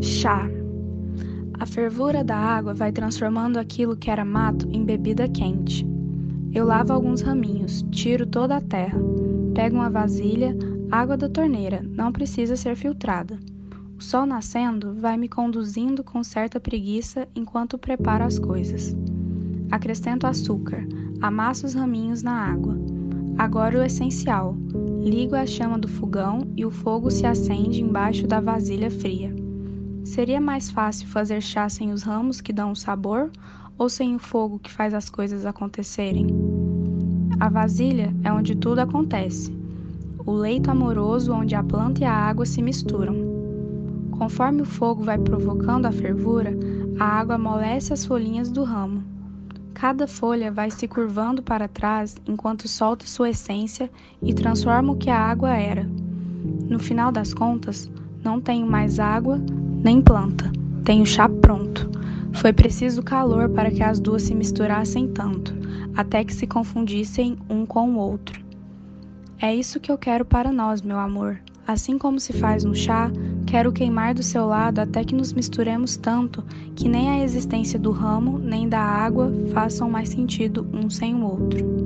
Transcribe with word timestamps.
Chá. 0.00 0.48
A 1.58 1.66
fervura 1.66 2.24
da 2.24 2.36
água 2.36 2.72
vai 2.72 2.90
transformando 2.90 3.58
aquilo 3.58 3.96
que 3.96 4.10
era 4.10 4.24
mato 4.24 4.68
em 4.70 4.84
bebida 4.84 5.28
quente. 5.28 5.86
Eu 6.52 6.64
lavo 6.64 6.92
alguns 6.92 7.20
raminhos, 7.20 7.84
tiro 7.90 8.26
toda 8.26 8.56
a 8.56 8.60
terra, 8.60 8.98
pego 9.54 9.76
uma 9.76 9.90
vasilha, 9.90 10.56
água 10.90 11.16
da 11.16 11.28
torneira, 11.28 11.82
não 11.82 12.12
precisa 12.12 12.56
ser 12.56 12.76
filtrada. 12.76 13.38
O 13.96 14.02
sol 14.02 14.26
nascendo 14.26 14.94
vai 14.94 15.16
me 15.16 15.28
conduzindo 15.28 16.02
com 16.02 16.22
certa 16.22 16.58
preguiça 16.58 17.28
enquanto 17.34 17.78
preparo 17.78 18.24
as 18.24 18.38
coisas. 18.38 18.96
Acrescento 19.70 20.26
açúcar, 20.26 20.86
amasso 21.20 21.66
os 21.66 21.74
raminhos 21.74 22.22
na 22.22 22.32
água. 22.32 22.76
Agora 23.38 23.78
o 23.78 23.82
essencial: 23.82 24.56
ligo 25.02 25.34
a 25.34 25.46
chama 25.46 25.78
do 25.78 25.88
fogão 25.88 26.40
e 26.56 26.64
o 26.64 26.70
fogo 26.70 27.10
se 27.10 27.24
acende 27.24 27.82
embaixo 27.82 28.26
da 28.26 28.40
vasilha 28.40 28.90
fria. 28.90 29.41
Seria 30.04 30.40
mais 30.40 30.70
fácil 30.70 31.06
fazer 31.08 31.40
chá 31.40 31.68
sem 31.68 31.92
os 31.92 32.02
ramos 32.02 32.40
que 32.40 32.52
dão 32.52 32.72
o 32.72 32.76
sabor 32.76 33.30
ou 33.78 33.88
sem 33.88 34.16
o 34.16 34.18
fogo 34.18 34.58
que 34.58 34.70
faz 34.70 34.92
as 34.94 35.08
coisas 35.08 35.46
acontecerem? 35.46 36.26
A 37.38 37.48
vasilha 37.48 38.14
é 38.24 38.32
onde 38.32 38.56
tudo 38.56 38.80
acontece, 38.80 39.56
o 40.26 40.32
leito 40.32 40.70
amoroso 40.70 41.32
onde 41.32 41.54
a 41.54 41.62
planta 41.62 42.02
e 42.02 42.04
a 42.04 42.12
água 42.12 42.44
se 42.44 42.60
misturam. 42.60 43.14
Conforme 44.10 44.62
o 44.62 44.66
fogo 44.66 45.02
vai 45.02 45.18
provocando 45.18 45.86
a 45.86 45.92
fervura, 45.92 46.52
a 46.98 47.04
água 47.04 47.36
amolece 47.36 47.92
as 47.92 48.04
folhinhas 48.04 48.50
do 48.50 48.64
ramo. 48.64 49.02
Cada 49.72 50.06
folha 50.06 50.52
vai 50.52 50.70
se 50.70 50.86
curvando 50.86 51.42
para 51.42 51.66
trás 51.66 52.16
enquanto 52.26 52.68
solta 52.68 53.06
sua 53.06 53.30
essência 53.30 53.90
e 54.22 54.34
transforma 54.34 54.92
o 54.92 54.96
que 54.96 55.10
a 55.10 55.18
água 55.18 55.56
era. 55.56 55.88
No 56.68 56.78
final 56.78 57.10
das 57.10 57.32
contas, 57.32 57.90
não 58.22 58.40
tenho 58.40 58.66
mais 58.66 59.00
água 59.00 59.40
nem 59.82 60.00
planta, 60.00 60.50
tenho 60.84 61.04
chá 61.04 61.28
pronto. 61.28 61.90
Foi 62.34 62.52
preciso 62.52 63.02
calor 63.02 63.48
para 63.50 63.70
que 63.70 63.82
as 63.82 63.98
duas 63.98 64.22
se 64.22 64.34
misturassem 64.34 65.08
tanto, 65.08 65.54
até 65.96 66.24
que 66.24 66.32
se 66.32 66.46
confundissem 66.46 67.36
um 67.50 67.66
com 67.66 67.90
o 67.90 67.98
outro. 67.98 68.40
É 69.40 69.54
isso 69.54 69.80
que 69.80 69.90
eu 69.90 69.98
quero 69.98 70.24
para 70.24 70.52
nós, 70.52 70.80
meu 70.80 70.98
amor. 70.98 71.40
Assim 71.66 71.98
como 71.98 72.18
se 72.18 72.32
faz 72.32 72.64
no 72.64 72.74
chá, 72.74 73.10
quero 73.46 73.72
queimar 73.72 74.14
do 74.14 74.22
seu 74.22 74.46
lado 74.46 74.78
até 74.78 75.04
que 75.04 75.14
nos 75.14 75.32
misturemos 75.32 75.96
tanto 75.96 76.44
que 76.74 76.88
nem 76.88 77.10
a 77.10 77.24
existência 77.24 77.78
do 77.78 77.90
ramo 77.90 78.38
nem 78.38 78.68
da 78.68 78.80
água 78.80 79.32
façam 79.52 79.90
mais 79.90 80.08
sentido 80.08 80.66
um 80.72 80.88
sem 80.88 81.14
o 81.14 81.24
outro. 81.24 81.81